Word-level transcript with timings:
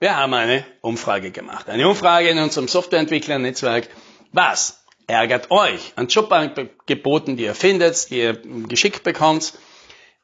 Wir 0.00 0.16
haben 0.16 0.32
eine 0.32 0.64
Umfrage 0.80 1.30
gemacht. 1.30 1.68
Eine 1.68 1.86
Umfrage 1.86 2.30
in 2.30 2.38
unserem 2.38 2.68
Softwareentwicklernetzwerk. 2.68 3.86
Was 4.32 4.82
ärgert 5.06 5.50
euch 5.50 5.92
an 5.96 6.08
Jobangeboten, 6.08 7.36
die 7.36 7.44
ihr 7.44 7.54
findet, 7.54 8.08
die 8.08 8.20
ihr 8.20 8.32
geschickt 8.66 9.02
bekommt? 9.02 9.52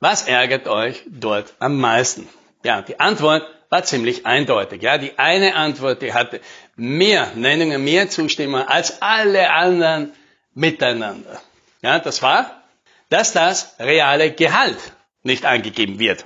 Was 0.00 0.26
ärgert 0.26 0.66
euch 0.66 1.02
dort 1.06 1.52
am 1.58 1.78
meisten? 1.78 2.26
Ja, 2.64 2.80
die 2.80 2.98
Antwort 2.98 3.46
war 3.68 3.84
ziemlich 3.84 4.24
eindeutig. 4.24 4.80
Ja, 4.80 4.96
die 4.96 5.18
eine 5.18 5.54
Antwort, 5.54 6.00
die 6.00 6.14
hatte 6.14 6.40
mehr 6.76 7.32
Nennungen, 7.34 7.84
mehr 7.84 8.08
Zustimmung 8.08 8.62
als 8.62 9.02
alle 9.02 9.52
anderen 9.52 10.14
miteinander. 10.54 11.38
Ja, 11.82 11.98
das 11.98 12.22
war, 12.22 12.62
dass 13.10 13.34
das 13.34 13.74
reale 13.78 14.32
Gehalt 14.32 14.78
nicht 15.22 15.44
angegeben 15.44 15.98
wird, 15.98 16.24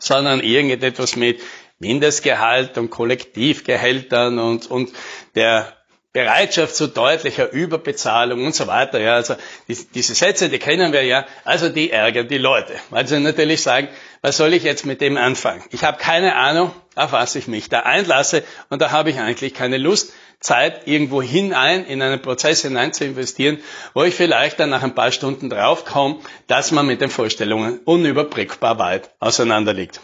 sondern 0.00 0.40
irgendetwas 0.40 1.14
mit 1.14 1.40
Mindestgehalt 1.78 2.78
und 2.78 2.90
Kollektivgehältern 2.90 4.38
und, 4.38 4.70
und 4.70 4.92
der 5.34 5.76
Bereitschaft 6.16 6.74
zu 6.74 6.86
deutlicher 6.86 7.52
Überbezahlung 7.52 8.46
und 8.46 8.54
so 8.54 8.66
weiter. 8.66 8.98
Ja, 8.98 9.16
also 9.16 9.34
die, 9.68 9.76
diese 9.94 10.14
Sätze, 10.14 10.48
die 10.48 10.58
kennen 10.58 10.94
wir 10.94 11.02
ja, 11.02 11.26
also 11.44 11.68
die 11.68 11.90
ärgern 11.90 12.26
die 12.26 12.38
Leute, 12.38 12.72
weil 12.88 13.06
sie 13.06 13.20
natürlich 13.20 13.60
sagen, 13.60 13.88
was 14.22 14.38
soll 14.38 14.54
ich 14.54 14.62
jetzt 14.62 14.86
mit 14.86 15.02
dem 15.02 15.18
anfangen? 15.18 15.62
Ich 15.72 15.84
habe 15.84 15.98
keine 15.98 16.36
Ahnung, 16.36 16.72
auf 16.94 17.12
was 17.12 17.34
ich 17.34 17.48
mich 17.48 17.68
da 17.68 17.80
einlasse 17.80 18.44
und 18.70 18.80
da 18.80 18.92
habe 18.92 19.10
ich 19.10 19.18
eigentlich 19.18 19.52
keine 19.52 19.76
Lust, 19.76 20.14
Zeit 20.40 20.86
irgendwo 20.86 21.20
hinein, 21.20 21.84
in 21.84 22.00
einen 22.00 22.22
Prozess 22.22 22.62
hinein 22.62 22.94
zu 22.94 23.04
investieren, 23.04 23.58
wo 23.92 24.02
ich 24.04 24.14
vielleicht 24.14 24.58
dann 24.58 24.70
nach 24.70 24.82
ein 24.82 24.94
paar 24.94 25.12
Stunden 25.12 25.50
draufkomme, 25.50 26.20
dass 26.46 26.72
man 26.72 26.86
mit 26.86 27.02
den 27.02 27.10
Vorstellungen 27.10 27.80
unüberbrückbar 27.84 28.78
weit 28.78 29.10
auseinander 29.18 29.74
liegt. 29.74 30.00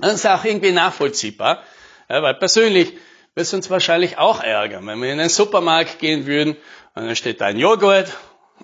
Das 0.00 0.14
ist 0.14 0.26
auch 0.26 0.44
irgendwie 0.44 0.72
nachvollziehbar, 0.72 1.62
ja, 2.08 2.22
weil 2.22 2.34
persönlich 2.34 2.94
wird 3.34 3.46
es 3.46 3.52
uns 3.52 3.68
wahrscheinlich 3.70 4.18
auch 4.18 4.42
ärgern, 4.42 4.86
wenn 4.86 5.02
wir 5.02 5.12
in 5.12 5.20
einen 5.20 5.28
Supermarkt 5.28 5.98
gehen 5.98 6.26
würden 6.26 6.56
und 6.94 7.06
dann 7.06 7.16
steht 7.16 7.40
da 7.40 7.46
ein 7.46 7.58
Joghurt, 7.58 8.16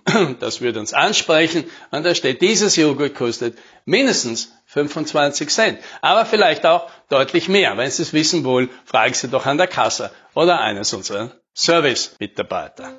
das 0.41 0.61
würde 0.61 0.79
uns 0.81 0.95
ansprechen 0.95 1.65
und 1.91 2.05
da 2.05 2.15
steht, 2.15 2.41
dieses 2.41 2.77
Joghurt 2.77 3.15
kostet 3.15 3.59
mindestens 3.85 4.53
25 4.67 5.51
Cent, 5.51 5.79
aber 6.01 6.25
vielleicht 6.25 6.65
auch 6.67 6.89
deutlich 7.09 7.49
mehr. 7.49 7.77
Wenn 7.77 7.91
Sie 7.91 8.03
es 8.03 8.13
wissen 8.13 8.45
wollen, 8.45 8.69
fragen 8.85 9.15
Sie 9.15 9.29
doch 9.29 9.47
an 9.47 9.59
der 9.59 9.69
Kasse 9.69 10.11
oder 10.35 10.61
eines 10.61 10.93
unserer 10.93 11.31
Service-Mitarbeiter. 11.55 12.93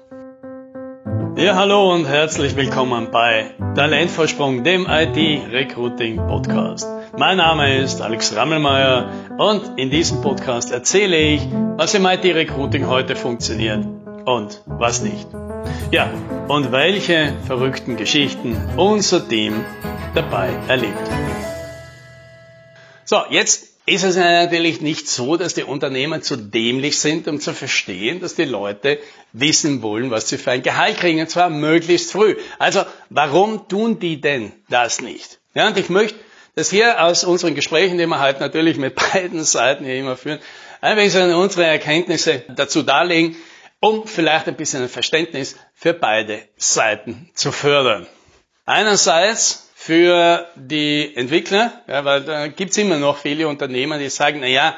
Ja, 1.36 1.56
hallo 1.56 1.94
und 1.94 2.06
herzlich 2.06 2.56
willkommen 2.56 3.12
bei 3.12 3.54
Talentvorsprung, 3.76 4.64
dem 4.64 4.88
IT-Recruiting-Podcast. 4.90 6.97
Mein 7.20 7.38
Name 7.38 7.82
ist 7.82 8.00
Alex 8.00 8.36
Rammelmeier 8.36 9.12
und 9.40 9.80
in 9.80 9.90
diesem 9.90 10.22
Podcast 10.22 10.72
erzähle 10.72 11.18
ich, 11.18 11.42
was 11.76 11.96
im 11.96 12.06
IT-Recruiting 12.06 12.86
heute 12.86 13.16
funktioniert 13.16 13.84
und 14.26 14.62
was 14.68 15.02
nicht. 15.02 15.28
Ja, 15.90 16.14
und 16.48 16.72
welche 16.72 17.34
verrückten 17.48 17.98
Geschichten 17.98 18.56
unser 18.78 19.28
Team 19.28 19.66
dabei 20.14 20.50
erlebt. 20.68 21.10
So, 23.04 23.24
jetzt 23.32 23.70
ist 23.88 24.04
es 24.04 24.16
natürlich 24.16 24.82
nicht 24.82 25.10
so, 25.10 25.38
dass 25.38 25.56
die 25.56 25.64
Unternehmen 25.64 26.22
zu 26.22 26.36
dämlich 26.36 27.00
sind, 27.00 27.28
um 27.28 27.40
zu 27.40 27.54
verstehen, 27.54 28.20
dass 28.20 28.36
die 28.36 28.46
Leute 28.46 29.00
wissen 29.34 29.82
wollen, 29.82 30.12
was 30.12 30.30
sie 30.30 30.38
für 30.38 30.52
ein 30.52 30.62
Gehalt 30.62 30.98
kriegen, 30.98 31.22
und 31.22 31.32
zwar 31.32 31.50
möglichst 31.50 32.12
früh. 32.12 32.36
Also, 32.60 32.84
warum 33.10 33.68
tun 33.68 33.98
die 33.98 34.22
denn 34.22 34.52
das 34.70 35.02
nicht? 35.02 35.40
Ja, 35.56 35.66
und 35.66 35.78
ich 35.80 35.90
möchte 35.90 36.27
das 36.58 36.72
hier 36.72 37.04
aus 37.04 37.24
unseren 37.24 37.54
Gesprächen, 37.54 38.00
die 38.00 38.08
wir 38.08 38.20
halt 38.20 38.40
natürlich 38.40 38.78
mit 38.78 38.96
beiden 39.14 39.44
Seiten 39.44 39.86
hier 39.86 39.96
immer 39.96 40.18
führen, 40.18 40.40
ein 40.82 40.96
bisschen 40.96 41.32
unsere 41.36 41.68
Erkenntnisse 41.68 42.44
dazu 42.50 42.82
darlegen, 42.82 43.36
um 43.80 44.08
vielleicht 44.08 44.48
ein 44.48 44.56
bisschen 44.56 44.82
ein 44.82 44.90
Verständnis 44.90 45.56
für 45.76 45.94
beide 45.94 46.42
Seiten 46.58 47.30
zu 47.36 47.52
fördern. 47.52 48.08
Einerseits 48.66 49.70
für 49.76 50.48
die 50.56 51.16
Entwickler, 51.16 51.84
ja, 51.88 52.04
weil 52.04 52.24
da 52.24 52.48
gibt's 52.48 52.78
immer 52.78 52.98
noch 52.98 53.20
viele 53.20 53.48
Unternehmen, 53.48 54.00
die 54.00 54.10
sagen, 54.10 54.40
na 54.42 54.48
ja, 54.48 54.76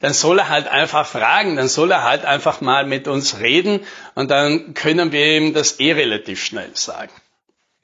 dann 0.00 0.14
soll 0.14 0.40
er 0.40 0.48
halt 0.48 0.66
einfach 0.66 1.06
fragen, 1.06 1.54
dann 1.54 1.68
soll 1.68 1.92
er 1.92 2.02
halt 2.02 2.24
einfach 2.24 2.60
mal 2.60 2.84
mit 2.84 3.06
uns 3.06 3.38
reden 3.38 3.86
und 4.16 4.32
dann 4.32 4.74
können 4.74 5.12
wir 5.12 5.36
ihm 5.36 5.54
das 5.54 5.78
eh 5.78 5.92
relativ 5.92 6.44
schnell 6.44 6.70
sagen. 6.74 7.12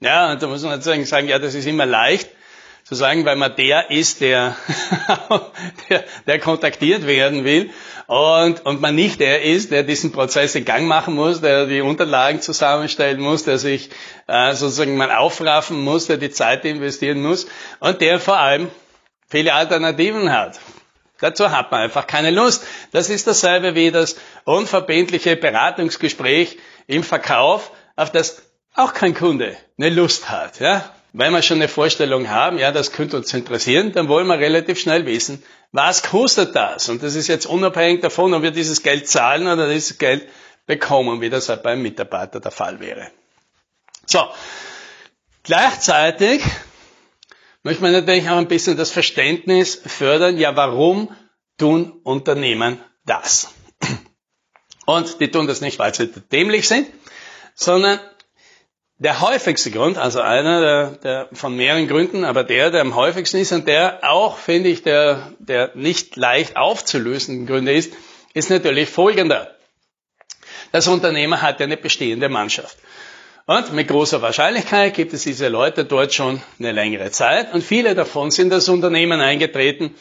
Ja, 0.00 0.32
und 0.32 0.42
da 0.42 0.48
muss 0.48 0.62
man 0.62 0.72
natürlich 0.72 1.08
sagen, 1.08 1.28
ja, 1.28 1.38
das 1.38 1.54
ist 1.54 1.66
immer 1.66 1.86
leicht 1.86 2.30
zu 2.88 2.94
sagen, 2.94 3.26
weil 3.26 3.36
man 3.36 3.54
der 3.54 3.90
ist, 3.90 4.22
der, 4.22 4.56
der, 5.90 6.04
der 6.26 6.38
kontaktiert 6.38 7.06
werden 7.06 7.44
will 7.44 7.68
und, 8.06 8.64
und 8.64 8.80
man 8.80 8.94
nicht 8.94 9.20
der 9.20 9.42
ist, 9.42 9.70
der 9.70 9.82
diesen 9.82 10.10
Prozess 10.10 10.54
in 10.54 10.64
Gang 10.64 10.86
machen 10.86 11.14
muss, 11.14 11.42
der 11.42 11.66
die 11.66 11.82
Unterlagen 11.82 12.40
zusammenstellen 12.40 13.20
muss, 13.20 13.44
der 13.44 13.58
sich 13.58 13.90
äh, 14.26 14.54
sozusagen 14.54 14.96
mal 14.96 15.10
aufraffen 15.10 15.78
muss, 15.78 16.06
der 16.06 16.16
die 16.16 16.30
Zeit 16.30 16.64
investieren 16.64 17.20
muss 17.20 17.46
und 17.80 18.00
der 18.00 18.20
vor 18.20 18.38
allem 18.38 18.70
viele 19.28 19.52
Alternativen 19.52 20.32
hat. 20.32 20.58
Dazu 21.20 21.50
hat 21.50 21.70
man 21.70 21.82
einfach 21.82 22.06
keine 22.06 22.30
Lust. 22.30 22.64
Das 22.92 23.10
ist 23.10 23.26
dasselbe 23.26 23.74
wie 23.74 23.90
das 23.90 24.16
unverbindliche 24.44 25.36
Beratungsgespräch 25.36 26.56
im 26.86 27.02
Verkauf, 27.02 27.70
auf 27.96 28.10
das 28.12 28.40
auch 28.74 28.94
kein 28.94 29.12
Kunde 29.12 29.58
eine 29.76 29.90
Lust 29.90 30.30
hat. 30.30 30.60
Ja? 30.60 30.90
Wenn 31.12 31.32
wir 31.32 31.42
schon 31.42 31.58
eine 31.58 31.68
Vorstellung 31.68 32.28
haben, 32.28 32.58
ja, 32.58 32.70
das 32.70 32.92
könnte 32.92 33.16
uns 33.16 33.32
interessieren, 33.32 33.92
dann 33.92 34.08
wollen 34.08 34.26
wir 34.26 34.38
relativ 34.38 34.78
schnell 34.78 35.06
wissen, 35.06 35.42
was 35.72 36.02
kostet 36.02 36.54
das? 36.54 36.88
Und 36.88 37.02
das 37.02 37.14
ist 37.14 37.28
jetzt 37.28 37.46
unabhängig 37.46 38.02
davon, 38.02 38.34
ob 38.34 38.42
wir 38.42 38.50
dieses 38.50 38.82
Geld 38.82 39.08
zahlen 39.08 39.46
oder 39.46 39.68
dieses 39.68 39.98
Geld 39.98 40.28
bekommen, 40.66 41.20
wie 41.20 41.30
das 41.30 41.48
halt 41.48 41.62
beim 41.62 41.82
Mitarbeiter 41.82 42.40
der 42.40 42.50
Fall 42.50 42.80
wäre. 42.80 43.10
So. 44.06 44.28
Gleichzeitig 45.42 46.42
möchte 47.62 47.82
man 47.82 47.92
natürlich 47.92 48.28
auch 48.28 48.36
ein 48.36 48.48
bisschen 48.48 48.76
das 48.76 48.90
Verständnis 48.90 49.80
fördern, 49.86 50.36
ja, 50.36 50.56
warum 50.56 51.14
tun 51.56 52.00
Unternehmen 52.04 52.78
das? 53.06 53.52
Und 54.86 55.20
die 55.20 55.30
tun 55.30 55.46
das 55.46 55.60
nicht, 55.60 55.78
weil 55.78 55.94
sie 55.94 56.08
dämlich 56.08 56.68
sind, 56.68 56.86
sondern 57.54 57.98
der 58.98 59.20
häufigste 59.20 59.70
Grund, 59.70 59.96
also 59.96 60.20
einer 60.20 60.60
der, 60.60 60.90
der, 60.90 61.28
von 61.32 61.54
mehreren 61.54 61.86
Gründen, 61.86 62.24
aber 62.24 62.42
der, 62.42 62.70
der 62.70 62.80
am 62.80 62.96
häufigsten 62.96 63.38
ist 63.38 63.52
und 63.52 63.68
der 63.68 64.00
auch, 64.02 64.38
finde 64.38 64.68
ich, 64.70 64.82
der, 64.82 65.32
der 65.38 65.70
nicht 65.74 66.16
leicht 66.16 66.56
aufzulösenden 66.56 67.46
Gründe 67.46 67.72
ist, 67.72 67.92
ist 68.34 68.50
natürlich 68.50 68.88
folgender. 68.88 69.54
Das 70.72 70.88
Unternehmer 70.88 71.40
hat 71.42 71.60
ja 71.60 71.66
eine 71.66 71.76
bestehende 71.76 72.28
Mannschaft. 72.28 72.76
Und 73.46 73.72
mit 73.72 73.88
großer 73.88 74.20
Wahrscheinlichkeit 74.20 74.94
gibt 74.94 75.14
es 75.14 75.22
diese 75.22 75.48
Leute 75.48 75.84
dort 75.84 76.12
schon 76.12 76.42
eine 76.58 76.72
längere 76.72 77.10
Zeit 77.12 77.54
und 77.54 77.62
viele 77.62 77.94
davon 77.94 78.30
sind 78.30 78.50
das 78.50 78.68
Unternehmen 78.68 79.20
eingetreten, 79.20 79.94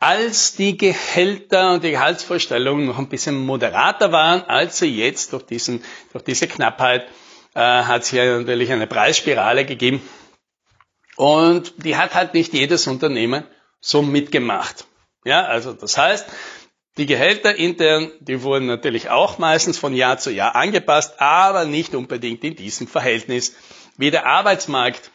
als 0.00 0.56
die 0.56 0.76
Gehälter 0.76 1.74
und 1.74 1.84
die 1.84 1.92
Gehaltsvorstellungen 1.92 2.86
noch 2.86 2.98
ein 2.98 3.08
bisschen 3.08 3.38
moderater 3.38 4.12
waren, 4.12 4.42
als 4.42 4.78
sie 4.78 4.94
jetzt 4.94 5.32
durch, 5.32 5.44
diesen, 5.44 5.84
durch 6.12 6.24
diese 6.24 6.48
Knappheit 6.48 7.06
äh, 7.54 7.60
hat 7.60 8.02
es 8.02 8.10
hier 8.10 8.38
natürlich 8.38 8.72
eine 8.72 8.86
Preisspirale 8.86 9.64
gegeben. 9.64 10.02
Und 11.16 11.84
die 11.84 11.96
hat 11.96 12.14
halt 12.14 12.34
nicht 12.34 12.52
jedes 12.52 12.86
Unternehmen 12.86 13.44
so 13.80 14.02
mitgemacht. 14.02 14.86
Ja, 15.24 15.44
also 15.44 15.72
das 15.72 15.98
heißt, 15.98 16.26
die 16.96 17.06
Gehälter 17.06 17.54
intern, 17.54 18.10
die 18.20 18.42
wurden 18.42 18.66
natürlich 18.66 19.10
auch 19.10 19.38
meistens 19.38 19.78
von 19.78 19.94
Jahr 19.94 20.18
zu 20.18 20.30
Jahr 20.30 20.54
angepasst, 20.54 21.20
aber 21.20 21.64
nicht 21.64 21.94
unbedingt 21.94 22.42
in 22.44 22.56
diesem 22.56 22.86
Verhältnis, 22.86 23.54
wie 23.96 24.10
der 24.10 24.26
Arbeitsmarkt 24.26 25.10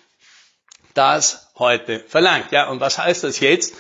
das 0.94 1.52
heute 1.58 2.00
verlangt. 2.08 2.52
Ja, 2.52 2.70
und 2.70 2.80
was 2.80 2.98
heißt 2.98 3.24
das 3.24 3.40
jetzt? 3.40 3.76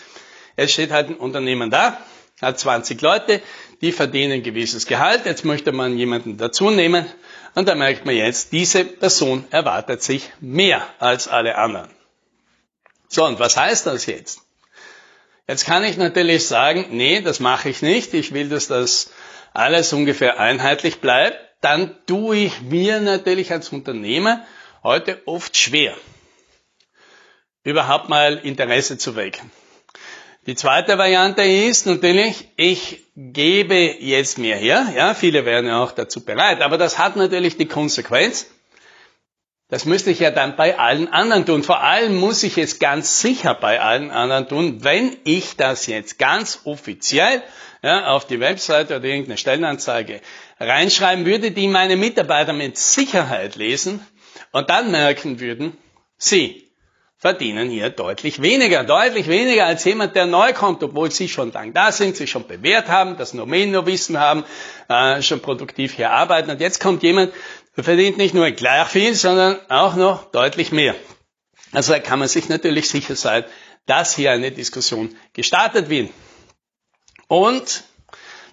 Es 0.55 0.71
steht 0.71 0.91
halt 0.91 1.09
ein 1.09 1.15
Unternehmen 1.15 1.69
da, 1.69 1.99
hat 2.41 2.59
20 2.59 3.01
Leute, 3.01 3.41
die 3.81 3.91
verdienen 3.91 4.33
ein 4.33 4.43
gewisses 4.43 4.85
Gehalt. 4.85 5.25
Jetzt 5.25 5.45
möchte 5.45 5.71
man 5.71 5.97
jemanden 5.97 6.37
dazu 6.37 6.69
nehmen 6.69 7.05
und 7.55 7.67
da 7.67 7.75
merkt 7.75 8.05
man 8.05 8.15
jetzt, 8.15 8.51
diese 8.51 8.85
Person 8.85 9.45
erwartet 9.49 10.03
sich 10.03 10.29
mehr 10.41 10.85
als 10.99 11.27
alle 11.27 11.57
anderen. 11.57 11.89
So, 13.07 13.25
und 13.25 13.39
was 13.39 13.57
heißt 13.57 13.85
das 13.87 14.05
jetzt? 14.05 14.41
Jetzt 15.47 15.65
kann 15.65 15.83
ich 15.83 15.95
natürlich 15.97 16.47
sagen, 16.47 16.87
nee, 16.91 17.21
das 17.21 17.39
mache 17.39 17.69
ich 17.69 17.81
nicht. 17.81 18.13
Ich 18.13 18.33
will, 18.33 18.49
dass 18.49 18.67
das 18.67 19.11
alles 19.53 19.93
ungefähr 19.93 20.39
einheitlich 20.39 20.99
bleibt. 20.99 21.39
Dann 21.61 21.95
tue 22.07 22.37
ich 22.37 22.61
mir 22.61 22.99
natürlich 22.99 23.51
als 23.51 23.69
Unternehmer 23.69 24.45
heute 24.83 25.21
oft 25.25 25.55
schwer, 25.55 25.95
überhaupt 27.63 28.09
mal 28.09 28.37
Interesse 28.37 28.97
zu 28.97 29.15
wecken. 29.15 29.51
Die 30.45 30.55
zweite 30.55 30.97
Variante 30.97 31.41
ist 31.41 31.87
natürlich, 31.87 32.49
ich 32.55 33.03
gebe 33.15 33.75
jetzt 33.75 34.37
mehr 34.37 34.57
her. 34.57 34.85
Ja, 34.95 35.13
viele 35.13 35.43
wären 35.45 35.65
ja 35.65 35.83
auch 35.83 35.91
dazu 35.91 36.23
bereit. 36.23 36.61
Aber 36.61 36.77
das 36.77 36.99
hat 36.99 37.15
natürlich 37.15 37.57
die 37.57 37.65
Konsequenz, 37.65 38.47
Das 39.67 39.85
müsste 39.85 40.11
ich 40.11 40.19
ja 40.19 40.29
dann 40.29 40.55
bei 40.55 40.77
allen 40.77 41.07
anderen 41.11 41.45
tun. 41.47 41.63
Vor 41.63 41.81
allem 41.81 42.15
muss 42.15 42.43
ich 42.43 42.59
es 42.59 42.77
ganz 42.77 43.19
sicher 43.21 43.55
bei 43.55 43.81
allen 43.81 44.11
anderen 44.11 44.47
tun, 44.47 44.83
wenn 44.83 45.17
ich 45.23 45.57
das 45.57 45.87
jetzt 45.87 46.19
ganz 46.19 46.61
offiziell 46.65 47.41
ja, 47.81 48.07
auf 48.07 48.27
die 48.27 48.39
Webseite 48.39 48.97
oder 48.97 49.05
irgendeine 49.05 49.39
Stellenanzeige 49.39 50.21
reinschreiben 50.59 51.25
würde, 51.25 51.49
die 51.49 51.67
meine 51.67 51.97
Mitarbeiter 51.97 52.53
mit 52.53 52.77
Sicherheit 52.77 53.55
lesen 53.55 54.05
und 54.51 54.69
dann 54.69 54.91
merken 54.91 55.39
würden, 55.39 55.75
sie 56.17 56.64
verdienen 57.17 57.69
hier 57.69 57.89
deutlich 57.89 58.41
weniger, 58.41 58.83
deutlich 58.83 59.27
weniger 59.27 59.65
als 59.65 59.83
jemand, 59.85 60.15
der 60.15 60.25
neu 60.25 60.53
kommt, 60.53 60.83
obwohl 60.83 61.11
sie 61.11 61.29
schon 61.29 61.51
lang 61.51 61.73
da 61.73 61.91
sind, 61.91 62.15
sich 62.15 62.29
schon 62.29 62.47
bewährt 62.47 62.87
haben, 62.87 63.17
das 63.17 63.31
Domain-Wissen 63.31 64.19
haben, 64.19 64.43
äh, 64.89 65.21
schon 65.21 65.41
produktiv 65.41 65.93
hier 65.93 66.11
arbeiten. 66.11 66.49
Und 66.49 66.61
jetzt 66.61 66.81
kommt 66.81 67.03
jemand, 67.03 67.33
der 67.77 67.83
verdient 67.83 68.17
nicht 68.17 68.33
nur 68.33 68.49
gleich 68.51 68.87
viel, 68.87 69.15
sondern 69.15 69.59
auch 69.69 69.95
noch 69.95 70.31
deutlich 70.31 70.71
mehr. 70.71 70.95
Also 71.71 71.93
da 71.93 71.99
kann 71.99 72.19
man 72.19 72.27
sich 72.27 72.49
natürlich 72.49 72.89
sicher 72.89 73.15
sein, 73.15 73.43
dass 73.85 74.15
hier 74.15 74.31
eine 74.31 74.51
Diskussion 74.51 75.15
gestartet 75.33 75.89
wird. 75.89 76.09
Und 77.27 77.83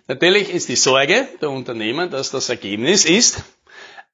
natürlich 0.09 0.51
ist 0.51 0.69
die 0.69 0.77
Sorge 0.77 1.29
der 1.41 1.51
Unternehmen, 1.51 2.11
dass 2.11 2.31
das 2.31 2.49
Ergebnis 2.49 3.05
ist, 3.05 3.43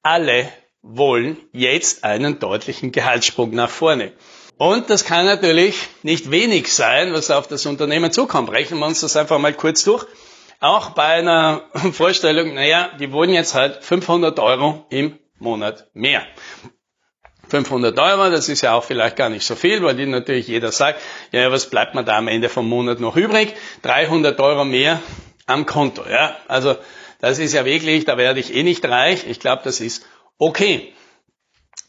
alle 0.01 0.51
wollen 0.81 1.37
jetzt 1.51 2.03
einen 2.03 2.39
deutlichen 2.39 2.91
Gehaltssprung 2.91 3.51
nach 3.51 3.69
vorne. 3.69 4.13
Und 4.57 4.89
das 4.89 5.05
kann 5.05 5.25
natürlich 5.25 5.75
nicht 6.03 6.31
wenig 6.31 6.73
sein, 6.73 7.13
was 7.13 7.31
auf 7.31 7.47
das 7.47 7.65
Unternehmen 7.65 8.11
zukommt. 8.11 8.51
Rechnen 8.51 8.79
wir 8.79 8.87
uns 8.87 9.01
das 9.01 9.15
einfach 9.15 9.39
mal 9.39 9.53
kurz 9.53 9.83
durch. 9.83 10.05
Auch 10.59 10.89
bei 10.89 11.05
einer 11.05 11.63
Vorstellung, 11.93 12.53
naja, 12.53 12.89
die 12.99 13.11
wollen 13.13 13.31
jetzt 13.31 13.55
halt 13.55 13.83
500 13.83 14.37
Euro 14.39 14.85
im 14.89 15.17
Monat 15.37 15.87
mehr. 15.93 16.23
500 17.47 17.97
Euro, 17.97 18.29
das 18.29 18.49
ist 18.49 18.61
ja 18.61 18.73
auch 18.73 18.83
vielleicht 18.83 19.15
gar 19.15 19.29
nicht 19.29 19.45
so 19.45 19.55
viel, 19.55 19.81
weil 19.81 19.95
die 19.95 20.05
natürlich 20.05 20.47
jeder 20.47 20.71
sagt, 20.71 21.01
ja, 21.31 21.51
was 21.51 21.69
bleibt 21.69 21.95
mir 21.95 22.03
da 22.03 22.17
am 22.17 22.27
Ende 22.27 22.49
vom 22.49 22.67
Monat 22.67 22.99
noch 22.99 23.15
übrig? 23.15 23.55
300 23.81 24.39
Euro 24.39 24.65
mehr 24.65 25.01
am 25.45 25.65
Konto, 25.65 26.03
ja. 26.07 26.35
Also, 26.47 26.75
das 27.21 27.39
ist 27.39 27.53
ja 27.53 27.65
wirklich, 27.65 28.05
da 28.05 28.17
werde 28.17 28.39
ich 28.39 28.53
eh 28.53 28.63
nicht 28.63 28.85
reich. 28.85 29.25
Ich 29.27 29.39
glaube, 29.39 29.61
das 29.63 29.81
ist 29.81 30.05
okay. 30.39 30.93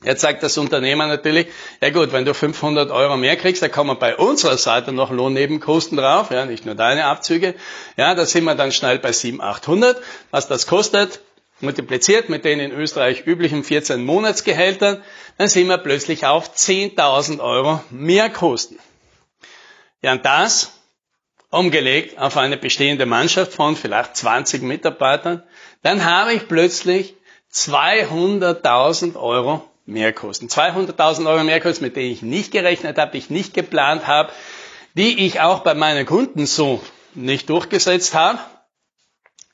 Jetzt 0.02 0.23
sagt 0.23 0.43
das 0.43 0.56
Unternehmer 0.56 1.06
natürlich, 1.06 1.49
ja 1.82 1.91
gut, 1.91 2.12
wenn 2.12 2.25
du 2.25 2.32
500 2.32 2.91
Euro 2.91 3.19
mehr 3.19 3.37
kriegst, 3.37 3.62
dann 3.62 3.70
kommen 3.70 3.99
bei 3.99 4.17
unserer 4.17 4.56
Seite 4.56 4.93
noch 4.93 5.11
Lohnnebenkosten 5.11 5.99
drauf, 5.99 6.31
ja, 6.31 6.47
nicht 6.47 6.64
nur 6.64 6.75
deine 6.75 7.05
Abzüge, 7.05 7.55
ja, 7.99 8.14
da 8.14 8.25
sind 8.25 8.44
wir 8.44 8.55
dann 8.55 8.73
schnell 8.73 8.99
bei 8.99 9.12
700, 9.12 9.56
800. 9.56 10.02
Was 10.31 10.49
das 10.49 10.67
kostet, 10.67 11.20
multipliziert 11.61 12.31
mit 12.31 12.47
den 12.47 12.61
in 12.61 12.73
Österreich 12.73 13.26
üblichen 13.26 13.62
14 13.62 14.02
Monatsgehältern, 14.02 15.03
dann 15.37 15.49
sind 15.49 15.69
wir 15.69 15.76
plötzlich 15.76 16.25
auf 16.25 16.55
10.000 16.55 17.41
Euro 17.41 17.81
mehr 17.91 18.31
Kosten. 18.31 18.79
Ja, 20.00 20.12
und 20.12 20.25
das 20.25 20.73
umgelegt 21.50 22.19
auf 22.19 22.38
eine 22.38 22.56
bestehende 22.56 23.05
Mannschaft 23.05 23.53
von 23.53 23.76
vielleicht 23.76 24.17
20 24.17 24.62
Mitarbeitern, 24.62 25.43
dann 25.82 26.06
habe 26.06 26.32
ich 26.32 26.49
plötzlich 26.49 27.17
200.000 27.52 29.17
Euro 29.17 29.69
Mehrkosten. 29.87 30.49
200.000 30.49 31.29
Euro 31.29 31.44
Mehrkosten, 31.44 31.87
mit 31.87 31.97
denen 31.97 32.12
ich 32.12 32.23
nicht 32.23 32.52
gerechnet 32.52 32.99
habe, 32.99 33.12
die 33.12 33.19
ich 33.19 33.31
nicht 33.31 33.55
geplant 33.55 34.06
habe, 34.06 34.32
die 34.94 35.26
ich 35.26 35.41
auch 35.41 35.61
bei 35.61 35.75
meinen 35.75 36.06
Kunden 36.06 36.47
so 36.47 36.81
nicht 37.14 37.50
durchgesetzt 37.50 38.14
habe. 38.14 38.38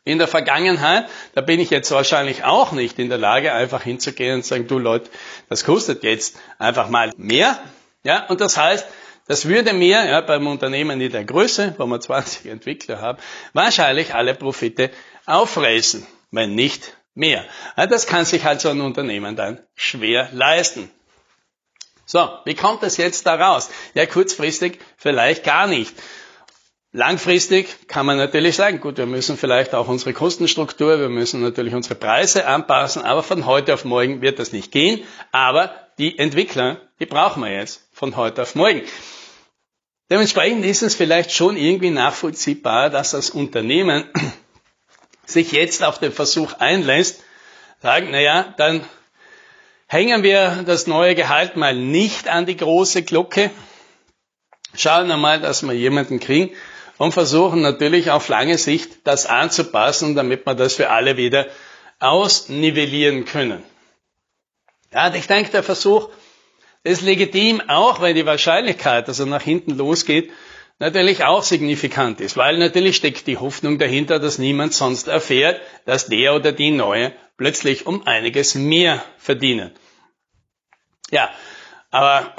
In 0.04 0.18
der 0.18 0.28
Vergangenheit, 0.28 1.06
da 1.34 1.40
bin 1.40 1.58
ich 1.58 1.70
jetzt 1.70 1.90
wahrscheinlich 1.90 2.44
auch 2.44 2.70
nicht 2.70 2.98
in 3.00 3.08
der 3.08 3.18
Lage, 3.18 3.52
einfach 3.52 3.82
hinzugehen 3.82 4.36
und 4.36 4.44
sagen, 4.44 4.68
du 4.68 4.78
Leute, 4.78 5.10
das 5.48 5.64
kostet 5.64 6.04
jetzt 6.04 6.38
einfach 6.58 6.88
mal 6.88 7.12
mehr. 7.16 7.58
Ja, 8.04 8.26
und 8.26 8.40
das 8.40 8.56
heißt, 8.56 8.86
das 9.26 9.48
würde 9.48 9.72
mir 9.72 10.04
ja, 10.04 10.20
beim 10.20 10.46
Unternehmen 10.46 11.00
in 11.00 11.10
der 11.10 11.24
Größe, 11.24 11.74
wo 11.78 11.86
wir 11.86 12.00
20 12.00 12.46
Entwickler 12.46 13.00
haben, 13.00 13.18
wahrscheinlich 13.52 14.14
alle 14.14 14.34
Profite 14.34 14.90
auffressen, 15.24 16.06
wenn 16.30 16.54
nicht 16.54 16.96
mehr. 17.16 17.44
Das 17.76 18.06
kann 18.06 18.24
sich 18.24 18.44
halt 18.44 18.60
so 18.60 18.68
ein 18.68 18.80
Unternehmen 18.80 19.36
dann 19.36 19.60
schwer 19.74 20.28
leisten. 20.32 20.90
So, 22.04 22.28
wie 22.44 22.54
kommt 22.54 22.84
das 22.84 22.98
jetzt 22.98 23.26
da 23.26 23.34
raus? 23.34 23.68
Ja, 23.94 24.06
kurzfristig 24.06 24.78
vielleicht 24.96 25.42
gar 25.42 25.66
nicht. 25.66 25.92
Langfristig 26.92 27.88
kann 27.88 28.06
man 28.06 28.16
natürlich 28.16 28.56
sagen, 28.56 28.80
gut, 28.80 28.96
wir 28.96 29.06
müssen 29.06 29.36
vielleicht 29.36 29.74
auch 29.74 29.88
unsere 29.88 30.14
Kostenstruktur, 30.14 30.98
wir 30.98 31.08
müssen 31.08 31.42
natürlich 31.42 31.74
unsere 31.74 31.94
Preise 31.94 32.46
anpassen, 32.46 33.02
aber 33.02 33.22
von 33.22 33.44
heute 33.44 33.74
auf 33.74 33.84
morgen 33.84 34.22
wird 34.22 34.38
das 34.38 34.52
nicht 34.52 34.72
gehen. 34.72 35.02
Aber 35.32 35.74
die 35.98 36.18
Entwickler, 36.18 36.80
die 37.00 37.06
brauchen 37.06 37.42
wir 37.42 37.52
jetzt 37.52 37.88
von 37.92 38.16
heute 38.16 38.42
auf 38.42 38.54
morgen. 38.54 38.82
Dementsprechend 40.10 40.64
ist 40.64 40.82
es 40.82 40.94
vielleicht 40.94 41.32
schon 41.32 41.56
irgendwie 41.56 41.90
nachvollziehbar, 41.90 42.88
dass 42.88 43.10
das 43.10 43.30
Unternehmen 43.30 44.04
sich 45.26 45.52
jetzt 45.52 45.84
auf 45.84 45.98
den 45.98 46.12
Versuch 46.12 46.54
einlässt, 46.54 47.22
sagen, 47.82 48.10
naja, 48.10 48.54
dann 48.56 48.84
hängen 49.86 50.22
wir 50.22 50.64
das 50.66 50.86
neue 50.86 51.14
Gehalt 51.14 51.56
mal 51.56 51.74
nicht 51.74 52.28
an 52.28 52.46
die 52.46 52.56
große 52.56 53.02
Glocke, 53.02 53.50
schauen 54.74 55.10
einmal, 55.10 55.40
dass 55.40 55.62
wir 55.62 55.74
jemanden 55.74 56.20
kriegen 56.20 56.54
und 56.98 57.12
versuchen 57.12 57.60
natürlich 57.60 58.10
auf 58.10 58.28
lange 58.28 58.58
Sicht 58.58 58.98
das 59.04 59.26
anzupassen, 59.26 60.14
damit 60.14 60.46
wir 60.46 60.54
das 60.54 60.74
für 60.74 60.90
alle 60.90 61.16
wieder 61.16 61.46
ausnivellieren 61.98 63.24
können. 63.24 63.62
Ja, 64.92 65.14
ich 65.14 65.26
denke, 65.26 65.50
der 65.50 65.62
Versuch 65.62 66.08
ist 66.82 67.02
legitim, 67.02 67.60
auch 67.68 68.00
wenn 68.00 68.14
die 68.14 68.26
Wahrscheinlichkeit, 68.26 69.08
dass 69.08 69.18
er 69.18 69.26
nach 69.26 69.42
hinten 69.42 69.72
losgeht, 69.72 70.30
natürlich 70.78 71.24
auch 71.24 71.42
signifikant 71.42 72.20
ist, 72.20 72.36
weil 72.36 72.58
natürlich 72.58 72.96
steckt 72.96 73.26
die 73.26 73.38
Hoffnung 73.38 73.78
dahinter, 73.78 74.18
dass 74.18 74.38
niemand 74.38 74.74
sonst 74.74 75.08
erfährt, 75.08 75.60
dass 75.84 76.06
der 76.06 76.34
oder 76.34 76.52
die 76.52 76.70
Neue 76.70 77.12
plötzlich 77.36 77.86
um 77.86 78.06
einiges 78.06 78.54
mehr 78.54 79.02
verdienen. 79.18 79.72
Ja, 81.10 81.30
aber 81.90 82.34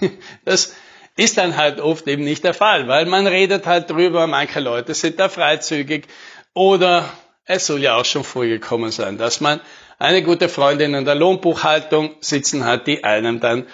das 0.44 0.74
ist 1.16 1.36
dann 1.36 1.56
halt 1.56 1.80
oft 1.80 2.06
eben 2.06 2.24
nicht 2.24 2.44
der 2.44 2.54
Fall, 2.54 2.88
weil 2.88 3.06
man 3.06 3.26
redet 3.26 3.66
halt 3.66 3.90
drüber, 3.90 4.26
manche 4.26 4.60
Leute 4.60 4.94
sind 4.94 5.18
da 5.18 5.28
freizügig 5.28 6.06
oder 6.54 7.12
es 7.44 7.66
soll 7.66 7.82
ja 7.82 7.96
auch 7.96 8.04
schon 8.04 8.24
vorgekommen 8.24 8.90
sein, 8.90 9.18
dass 9.18 9.40
man 9.40 9.60
eine 9.98 10.22
gute 10.22 10.48
Freundin 10.48 10.94
in 10.94 11.04
der 11.04 11.16
Lohnbuchhaltung 11.16 12.14
sitzen 12.20 12.64
hat, 12.64 12.86
die 12.86 13.02
einem 13.04 13.40
dann 13.40 13.66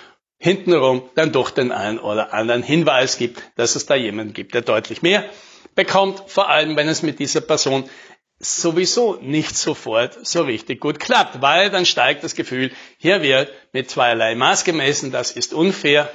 hintenrum 0.45 1.09
dann 1.15 1.33
doch 1.33 1.49
den 1.49 1.73
einen 1.73 1.99
oder 1.99 2.35
anderen 2.35 2.63
Hinweis 2.63 3.17
gibt, 3.17 3.43
dass 3.57 3.77
es 3.77 3.87
da 3.87 3.95
jemanden 3.95 4.35
gibt, 4.35 4.53
der 4.53 4.61
deutlich 4.61 5.01
mehr 5.01 5.25
bekommt, 5.75 6.23
vor 6.27 6.51
allem 6.51 6.77
wenn 6.77 6.87
es 6.87 7.03
mit 7.03 7.19
dieser 7.19 7.41
Person 7.41 7.89
sowieso 8.39 9.17
nicht 9.23 9.57
sofort 9.57 10.27
so 10.27 10.43
richtig 10.43 10.81
gut 10.81 11.01
klappt, 11.01 11.41
weil 11.41 11.71
dann 11.71 11.87
steigt 11.87 12.25
das 12.25 12.35
Gefühl, 12.35 12.73
hier 12.99 13.23
wird 13.23 13.51
mit 13.73 13.91
zweierlei 13.91 14.35
Maß 14.35 14.65
gemessen, 14.65 15.13
das 15.13 15.33
ist 15.33 15.55
unfair 15.55 16.11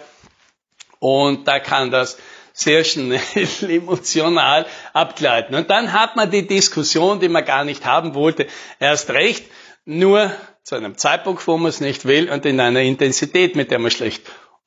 und 1.00 1.48
da 1.48 1.60
kann 1.60 1.90
das 1.90 2.20
sehr 2.54 2.84
schnell 2.84 3.20
emotional 3.62 4.68
abgleiten. 4.94 5.56
Und 5.56 5.72
dann 5.72 5.92
hat 5.92 6.16
man 6.16 6.30
die 6.30 6.46
Diskussion, 6.46 7.20
die 7.20 7.30
man 7.30 7.46
gar 7.46 7.64
nicht 7.64 7.84
haben 7.84 8.14
wollte, 8.14 8.46
erst 8.80 9.10
recht, 9.10 9.46
nur 9.86 10.32
zu 10.70 10.76
einem 10.76 10.98
Zeitpunkt, 10.98 11.46
wo 11.48 11.58
man 11.58 11.70
es 11.70 11.82
nicht 11.82 12.06
will 12.06 12.30
und 12.30 12.46
in 12.46 12.60
einer 12.60 12.82
Intensität, 12.82 13.56
mit 13.56 13.72
der 13.72 13.80
man 13.80 13.90
schlecht 13.90 14.22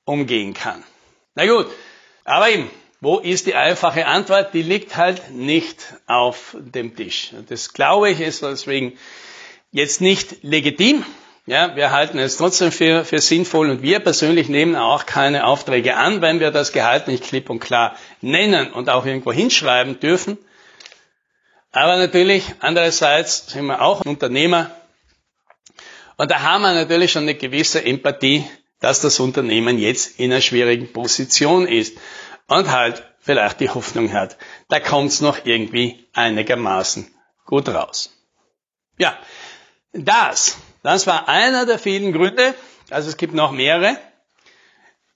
umgehen 0.05 0.53
kann. 0.53 0.83
Na 1.37 1.47
gut, 1.47 1.69
aber 2.25 2.51
eben, 2.51 2.69
wo 3.01 3.19
ist 3.19 3.47
die 3.47 3.55
einfache 3.55 4.07
Antwort? 4.07 4.53
Die 4.53 4.63
liegt 4.63 4.97
halt 4.97 5.31
nicht 5.31 5.95
auf 6.09 6.57
dem 6.59 6.97
Tisch. 6.97 7.31
Das 7.49 7.73
glaube 7.73 8.11
ich 8.11 8.21
ist 8.21 8.43
deswegen 8.43 8.99
jetzt 9.71 10.01
nicht 10.01 10.43
legitim. 10.43 11.05
Ja, 11.47 11.77
wir 11.77 11.93
halten 11.93 12.19
es 12.19 12.37
trotzdem 12.37 12.73
für, 12.73 13.05
für 13.05 13.21
sinnvoll 13.21 13.71
und 13.71 13.83
wir 13.83 14.01
persönlich 14.01 14.49
nehmen 14.49 14.75
auch 14.75 15.07
keine 15.07 15.47
Aufträge 15.47 15.97
an, 15.97 16.21
wenn 16.21 16.41
wir 16.41 16.51
das 16.51 16.73
Gehalt 16.73 17.07
nicht 17.07 17.23
klipp 17.23 17.49
und 17.49 17.61
klar 17.61 17.97
nennen 18.21 18.73
und 18.73 18.91
auch 18.91 19.07
irgendwo 19.07 19.33
hinschreiben 19.33 20.01
dürfen. 20.01 20.37
Aber 21.71 21.97
natürlich, 21.97 22.45
andererseits 22.59 23.53
sind 23.53 23.67
wir 23.67 23.83
auch 23.83 24.05
Unternehmer 24.05 24.71
und 26.17 26.31
da 26.31 26.43
haben 26.43 26.63
wir 26.63 26.75
natürlich 26.75 27.13
schon 27.13 27.23
eine 27.23 27.35
gewisse 27.35 27.85
Empathie, 27.85 28.45
dass 28.81 29.01
das 29.01 29.21
Unternehmen 29.21 29.79
jetzt 29.79 30.19
in 30.19 30.33
einer 30.33 30.41
schwierigen 30.41 30.93
Position 30.93 31.67
ist 31.67 31.97
und 32.49 32.71
halt 32.71 33.05
vielleicht 33.21 33.61
die 33.61 33.71
Hoffnung 33.71 34.13
hat, 34.13 34.37
da 34.69 34.81
kommt 34.81 35.11
es 35.11 35.21
noch 35.21 35.45
irgendwie 35.45 36.05
einigermaßen 36.13 37.09
gut 37.47 37.69
raus. 37.69 38.17
Ja, 38.99 39.17
das, 39.93 40.57
das 40.83 41.07
war 41.07 41.29
einer 41.29 41.67
der 41.67 41.79
vielen 41.79 42.13
Gründe, 42.13 42.55
also 42.91 43.09
es 43.09 43.17
gibt 43.17 43.35
noch 43.35 43.53
mehrere, 43.53 43.97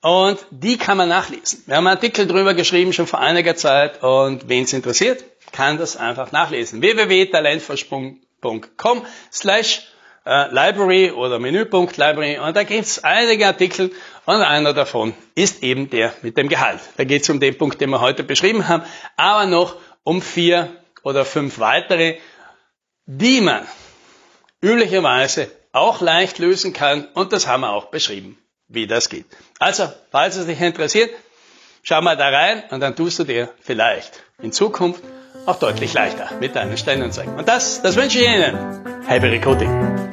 und 0.02 0.38
die 0.50 0.78
kann 0.78 0.98
man 0.98 1.08
nachlesen. 1.08 1.64
Wir 1.66 1.74
haben 1.76 1.88
einen 1.88 1.96
Artikel 1.96 2.28
drüber 2.28 2.54
geschrieben, 2.54 2.92
schon 2.92 3.08
vor 3.08 3.18
einiger 3.18 3.56
Zeit, 3.56 4.04
und 4.04 4.48
wen 4.48 4.62
es 4.62 4.72
interessiert, 4.72 5.24
kann 5.50 5.78
das 5.78 5.96
einfach 5.96 6.30
nachlesen. 6.30 6.80
www.talentversprung.com 6.80 9.04
slash 9.32 9.88
äh, 10.26 10.52
Library 10.52 11.12
oder 11.12 11.38
Menüpunkt 11.38 11.96
Library 11.96 12.38
und 12.38 12.56
da 12.56 12.64
gibt's 12.64 13.02
einige 13.04 13.46
Artikel 13.46 13.92
und 14.24 14.42
einer 14.42 14.74
davon 14.74 15.14
ist 15.34 15.62
eben 15.62 15.88
der 15.88 16.12
mit 16.22 16.36
dem 16.36 16.48
Gehalt. 16.48 16.80
Da 16.96 17.04
geht's 17.04 17.30
um 17.30 17.40
den 17.40 17.56
Punkt, 17.56 17.80
den 17.80 17.90
wir 17.90 18.00
heute 18.00 18.24
beschrieben 18.24 18.68
haben, 18.68 18.82
aber 19.16 19.46
noch 19.46 19.76
um 20.02 20.20
vier 20.20 20.68
oder 21.02 21.24
fünf 21.24 21.58
weitere, 21.58 22.18
die 23.06 23.40
man 23.40 23.66
üblicherweise 24.60 25.50
auch 25.72 26.00
leicht 26.00 26.38
lösen 26.38 26.72
kann 26.72 27.06
und 27.14 27.32
das 27.32 27.46
haben 27.46 27.60
wir 27.60 27.70
auch 27.70 27.86
beschrieben, 27.86 28.36
wie 28.66 28.86
das 28.86 29.08
geht. 29.08 29.26
Also, 29.58 29.88
falls 30.10 30.36
es 30.36 30.46
dich 30.46 30.60
interessiert, 30.60 31.10
schau 31.82 32.00
mal 32.00 32.16
da 32.16 32.28
rein 32.28 32.64
und 32.70 32.80
dann 32.80 32.96
tust 32.96 33.18
du 33.20 33.24
dir 33.24 33.50
vielleicht 33.60 34.22
in 34.42 34.52
Zukunft 34.52 35.02
auch 35.44 35.58
deutlich 35.60 35.92
leichter 35.92 36.30
mit 36.40 36.56
deinen 36.56 36.76
Stellenanzeigen. 36.76 37.36
Und 37.36 37.46
das, 37.48 37.82
das 37.82 37.94
wünsche 37.94 38.18
ich 38.18 38.26
Ihnen. 38.26 39.06
Happy 39.06 39.28
Recruiting! 39.28 40.05